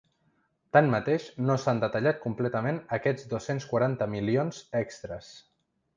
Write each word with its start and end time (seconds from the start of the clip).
Tanmateix, 0.77 1.27
no 1.49 1.57
s’han 1.65 1.83
detallat 1.83 2.19
completament 2.23 2.79
aquests 2.99 3.31
dos-cents 3.35 3.69
quaranta 3.75 4.09
milions 4.15 4.63
extres. 4.85 5.33